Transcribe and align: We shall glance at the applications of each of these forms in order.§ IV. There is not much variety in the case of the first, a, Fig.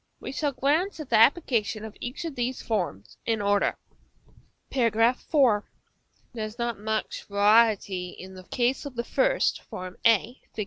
We 0.19 0.31
shall 0.31 0.51
glance 0.51 0.99
at 0.99 1.11
the 1.11 1.17
applications 1.17 1.85
of 1.85 1.95
each 1.99 2.25
of 2.25 2.33
these 2.33 2.59
forms 2.59 3.17
in 3.23 3.39
order.§ 3.39 3.77
IV. 5.11 5.63
There 6.33 6.43
is 6.45 6.57
not 6.57 6.79
much 6.79 7.23
variety 7.25 8.09
in 8.09 8.33
the 8.33 8.45
case 8.45 8.87
of 8.87 8.95
the 8.95 9.03
first, 9.03 9.61
a, 10.03 10.41
Fig. 10.55 10.59